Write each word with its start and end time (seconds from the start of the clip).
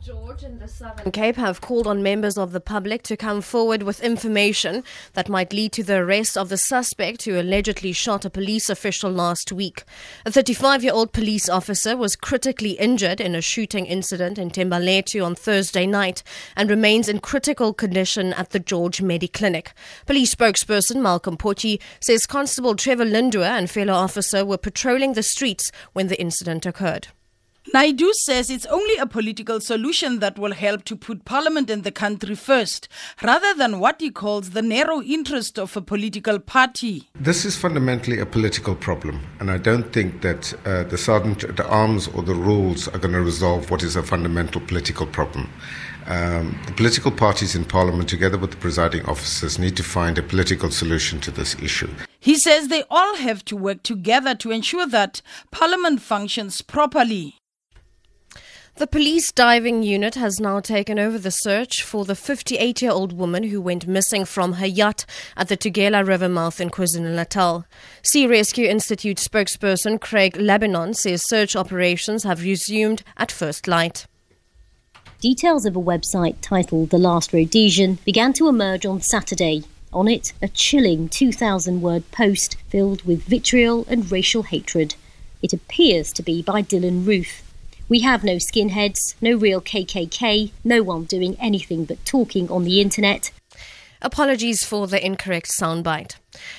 George 0.00 0.42
in 0.42 0.58
the 0.58 0.68
Southern 0.68 1.10
Cape 1.12 1.36
have 1.36 1.60
called 1.60 1.86
on 1.86 2.02
members 2.02 2.38
of 2.38 2.52
the 2.52 2.60
public 2.60 3.02
to 3.04 3.16
come 3.16 3.40
forward 3.40 3.82
with 3.82 4.02
information 4.02 4.84
that 5.14 5.28
might 5.28 5.52
lead 5.52 5.72
to 5.72 5.82
the 5.82 5.96
arrest 5.96 6.36
of 6.36 6.48
the 6.48 6.56
suspect 6.56 7.24
who 7.24 7.38
allegedly 7.40 7.92
shot 7.92 8.24
a 8.24 8.30
police 8.30 8.68
official 8.68 9.10
last 9.10 9.52
week. 9.52 9.84
A 10.24 10.32
35 10.32 10.84
year 10.84 10.92
old 10.92 11.12
police 11.12 11.48
officer 11.48 11.96
was 11.96 12.16
critically 12.16 12.72
injured 12.72 13.20
in 13.20 13.34
a 13.34 13.40
shooting 13.40 13.86
incident 13.86 14.38
in 14.38 14.50
Thembalethu 14.50 15.24
on 15.24 15.34
Thursday 15.34 15.86
night 15.86 16.22
and 16.56 16.70
remains 16.70 17.08
in 17.08 17.18
critical 17.18 17.74
condition 17.74 18.32
at 18.34 18.50
the 18.50 18.60
George 18.60 19.00
Mediclinic. 19.02 19.68
Police 20.06 20.34
spokesperson 20.34 21.02
Malcolm 21.02 21.36
Pojie 21.36 21.80
says 22.00 22.26
Constable 22.26 22.76
Trevor 22.76 23.06
Lindua 23.06 23.58
and 23.58 23.70
fellow 23.70 23.94
officer 23.94 24.44
were 24.44 24.58
patrolling 24.58 25.14
the 25.14 25.22
streets 25.22 25.70
when 25.92 26.08
the 26.08 26.20
incident 26.20 26.66
occurred. 26.66 27.08
Naidu 27.72 28.12
says 28.14 28.50
it's 28.50 28.66
only 28.66 28.96
a 28.96 29.06
political 29.06 29.60
solution 29.60 30.18
that 30.18 30.36
will 30.38 30.52
help 30.52 30.84
to 30.84 30.96
put 30.96 31.24
parliament 31.24 31.70
in 31.70 31.82
the 31.82 31.92
country 31.92 32.34
first, 32.34 32.88
rather 33.22 33.54
than 33.54 33.78
what 33.78 34.00
he 34.00 34.10
calls 34.10 34.50
the 34.50 34.62
narrow 34.62 35.00
interest 35.00 35.58
of 35.58 35.76
a 35.76 35.80
political 35.80 36.40
party. 36.40 37.08
This 37.14 37.44
is 37.44 37.56
fundamentally 37.56 38.18
a 38.18 38.26
political 38.26 38.74
problem, 38.74 39.24
and 39.38 39.48
I 39.48 39.58
don't 39.58 39.92
think 39.92 40.22
that 40.22 40.52
uh, 40.66 40.82
the 40.84 40.98
sergeant 40.98 41.44
at 41.44 41.60
arms 41.60 42.08
or 42.08 42.22
the 42.22 42.34
rules 42.34 42.88
are 42.88 42.98
going 42.98 43.14
to 43.14 43.22
resolve 43.22 43.70
what 43.70 43.84
is 43.84 43.94
a 43.94 44.02
fundamental 44.02 44.60
political 44.60 45.06
problem. 45.06 45.48
Um, 46.06 46.58
the 46.66 46.72
political 46.72 47.12
parties 47.12 47.54
in 47.54 47.64
parliament, 47.64 48.08
together 48.08 48.36
with 48.36 48.50
the 48.50 48.56
presiding 48.56 49.06
officers, 49.06 49.60
need 49.60 49.76
to 49.76 49.84
find 49.84 50.18
a 50.18 50.22
political 50.22 50.70
solution 50.70 51.20
to 51.20 51.30
this 51.30 51.54
issue. 51.62 51.90
He 52.18 52.36
says 52.36 52.68
they 52.68 52.82
all 52.90 53.16
have 53.16 53.44
to 53.46 53.56
work 53.56 53.84
together 53.84 54.34
to 54.34 54.50
ensure 54.50 54.86
that 54.88 55.22
parliament 55.52 56.02
functions 56.02 56.60
properly. 56.60 57.36
The 58.76 58.86
police 58.86 59.30
diving 59.30 59.82
unit 59.82 60.14
has 60.14 60.40
now 60.40 60.58
taken 60.58 60.98
over 60.98 61.18
the 61.18 61.30
search 61.30 61.82
for 61.82 62.06
the 62.06 62.14
58 62.14 62.80
year 62.80 62.90
old 62.90 63.12
woman 63.12 63.44
who 63.44 63.60
went 63.60 63.86
missing 63.86 64.24
from 64.24 64.54
her 64.54 64.66
yacht 64.66 65.04
at 65.36 65.48
the 65.48 65.58
Tugela 65.58 66.06
River 66.06 66.28
mouth 66.28 66.58
in 66.58 66.70
KwaZulu 66.70 67.14
Natal. 67.14 67.66
Sea 68.02 68.26
Rescue 68.26 68.66
Institute 68.66 69.18
spokesperson 69.18 70.00
Craig 70.00 70.38
Lambinon 70.38 70.96
says 70.96 71.22
search 71.28 71.54
operations 71.54 72.24
have 72.24 72.42
resumed 72.42 73.02
at 73.18 73.30
first 73.30 73.68
light. 73.68 74.06
Details 75.20 75.66
of 75.66 75.76
a 75.76 75.80
website 75.80 76.36
titled 76.40 76.88
The 76.88 76.98
Last 76.98 77.34
Rhodesian 77.34 77.98
began 78.06 78.32
to 78.32 78.48
emerge 78.48 78.86
on 78.86 79.02
Saturday. 79.02 79.64
On 79.92 80.08
it, 80.08 80.32
a 80.40 80.48
chilling 80.48 81.10
2,000 81.10 81.82
word 81.82 82.10
post 82.10 82.56
filled 82.68 83.04
with 83.04 83.24
vitriol 83.24 83.84
and 83.90 84.10
racial 84.10 84.44
hatred. 84.44 84.94
It 85.42 85.52
appears 85.52 86.10
to 86.14 86.22
be 86.22 86.40
by 86.40 86.62
Dylann 86.62 87.06
Roof. 87.06 87.42
We 87.92 88.00
have 88.00 88.24
no 88.24 88.36
skinheads, 88.36 89.16
no 89.20 89.36
real 89.36 89.60
KKK, 89.60 90.52
no 90.64 90.82
one 90.82 91.04
doing 91.04 91.36
anything 91.38 91.84
but 91.84 92.02
talking 92.06 92.50
on 92.50 92.64
the 92.64 92.80
internet. 92.80 93.30
Apologies 94.00 94.64
for 94.64 94.86
the 94.86 95.04
incorrect 95.04 95.50
soundbite. 95.60 96.14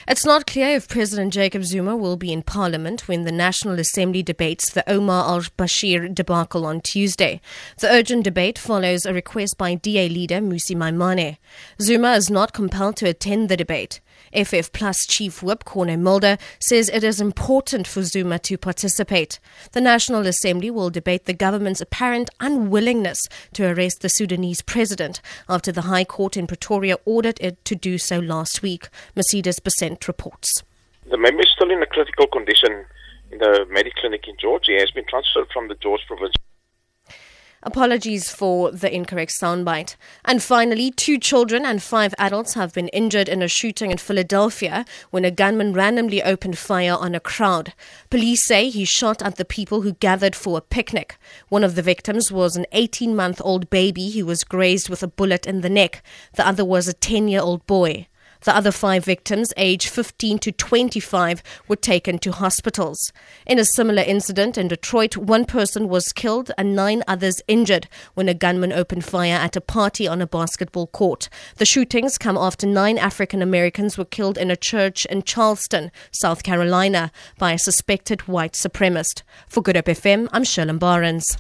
It's 0.08 0.26
not 0.26 0.46
clear 0.46 0.76
if 0.76 0.88
President 0.88 1.34
Jacob 1.34 1.64
Zuma 1.64 1.96
will 1.96 2.18
be 2.18 2.32
in 2.32 2.44
Parliament 2.44 3.08
when 3.08 3.24
the 3.24 3.32
National 3.32 3.80
Assembly 3.80 4.22
debates 4.22 4.70
the 4.70 4.88
Omar 4.90 5.26
al 5.28 5.42
Bashir 5.58 6.14
debacle 6.14 6.66
on 6.66 6.82
Tuesday. 6.82 7.42
The 7.80 7.90
urgent 7.90 8.24
debate 8.24 8.60
follows 8.60 9.06
a 9.06 9.14
request 9.14 9.58
by 9.58 9.76
DA 9.76 10.10
leader 10.10 10.40
Mmusi 10.40 10.76
Maimane. 10.76 11.38
Zuma 11.82 12.14
is 12.14 12.30
not 12.30 12.54
compelled 12.54 12.98
to 12.98 13.10
attend 13.10 13.50
the 13.50 13.58
debate. 13.58 14.00
FF 14.34 14.72
Plus 14.72 14.98
Chief 15.08 15.44
Whip 15.44 15.64
Corne 15.64 16.02
Mulder 16.02 16.38
says 16.60 16.90
it 16.90 17.04
is 17.04 17.22
important 17.22 17.86
for 17.88 18.04
Zuma 18.04 18.40
to 18.40 18.58
participate. 18.58 19.40
The 19.74 19.82
National 19.82 20.26
Assembly 20.26 20.72
will 20.72 20.90
debate 20.90 21.26
the 21.26 21.34
government's 21.34 21.82
apparent 21.82 22.30
unwillingness 22.40 23.20
to 23.54 23.66
arrest 23.66 24.02
the 24.02 24.10
Sudanese 24.10 24.62
president 24.62 25.22
after 25.48 25.72
the 25.72 25.82
High 25.82 26.06
Court 26.06 26.36
in 26.36 26.48
Pretoria 26.48 26.98
ordered 27.06 27.38
it 27.42 27.64
to 27.66 27.76
do 27.76 27.98
so 27.98 28.20
last 28.20 28.62
week. 28.62 28.90
Mercedes 29.16 29.60
Besent 29.64 30.08
reports. 30.08 30.64
The 31.10 31.18
member 31.18 31.42
is 31.42 31.52
still 31.56 31.72
in 31.72 31.82
a 31.82 31.86
critical 31.86 32.28
condition 32.28 32.86
in 33.32 33.40
the 33.40 33.66
Mediclinic 33.72 34.28
in 34.28 34.36
George. 34.40 34.66
He 34.68 34.80
has 34.80 34.92
been 34.92 35.06
transferred 35.08 35.48
from 35.54 35.68
the 35.68 35.76
George 35.76 36.02
province. 36.08 36.34
Apologies 37.66 38.30
for 38.30 38.72
the 38.72 38.94
incorrect 38.94 39.32
soundbite. 39.42 39.96
And 40.26 40.44
finally, 40.44 40.92
two 40.92 41.18
children 41.18 41.66
and 41.66 41.82
five 41.82 42.14
adults 42.20 42.56
have 42.56 42.74
been 42.74 42.90
injured 42.90 43.30
in 43.30 43.42
a 43.42 43.48
shooting 43.48 43.90
in 43.90 43.98
Philadelphia 43.98 44.84
when 45.12 45.24
a 45.24 45.32
gunman 45.32 45.72
randomly 45.72 46.22
opened 46.22 46.58
fire 46.58 46.98
on 47.00 47.16
a 47.16 47.22
crowd. 47.22 47.74
Police 48.10 48.46
say 48.46 48.70
he 48.70 48.84
shot 48.84 49.22
at 49.22 49.38
the 49.38 49.46
people 49.46 49.82
who 49.82 49.94
gathered 49.94 50.36
for 50.36 50.58
a 50.58 50.62
picnic. 50.62 51.18
One 51.48 51.64
of 51.64 51.76
the 51.76 51.82
victims 51.82 52.34
was 52.34 52.58
an 52.58 52.66
18 52.74 53.16
month 53.16 53.42
old 53.46 53.70
baby 53.70 54.12
who 54.12 54.26
was 54.26 54.44
grazed 54.44 54.90
with 54.90 55.02
a 55.02 55.08
bullet 55.08 55.48
in 55.48 55.62
the 55.62 55.70
neck. 55.70 56.04
The 56.36 56.46
other 56.46 56.66
was 56.66 56.90
a 56.90 56.94
10 56.94 57.30
year 57.30 57.42
old 57.42 57.66
boy. 57.66 58.08
The 58.44 58.56
other 58.56 58.72
five 58.72 59.06
victims, 59.06 59.54
aged 59.56 59.90
15 59.90 60.40
to 60.40 60.52
25, 60.52 61.42
were 61.68 61.76
taken 61.76 62.20
to 62.20 62.32
hospitals. 62.32 63.12
In 63.46 63.58
a 63.58 63.66
similar 63.66 64.04
incident 64.04 64.58
in 64.58 64.68
Detroit, 64.68 65.16
one 65.16 65.46
person 65.46 65.88
was 65.88 66.12
killed 66.12 66.52
and 66.58 66.76
nine 66.76 67.04
others 67.08 67.42
injured 67.48 67.88
when 68.16 68.28
a 68.28 68.34
gunman 68.34 68.74
opened 68.74 69.06
fire 69.06 69.36
at 69.36 69.56
a 69.56 69.62
party 69.62 70.08
on 70.08 70.22
a 70.22 70.28
basketball 70.28 70.88
court. 70.88 71.30
The 71.58 71.66
shootings 71.66 72.18
come 72.18 72.38
after 72.38 72.68
nine 72.68 72.98
African 72.98 73.42
Americans 73.42 73.98
were 73.98 74.06
killed 74.06 74.38
in 74.38 74.52
a 74.52 74.58
church 74.58 75.06
in 75.06 75.24
Charleston, 75.24 75.92
South 76.12 76.44
Carolina, 76.44 77.12
by 77.38 77.54
a 77.54 77.58
suspected 77.58 78.28
white 78.28 78.54
supremacist. 78.54 79.24
For 79.48 79.62
Good 79.62 79.76
Hope 79.76 79.86
FM, 79.86 80.28
I'm 80.32 80.44
Sherlyn 80.44 80.80
Barnes. 80.80 81.38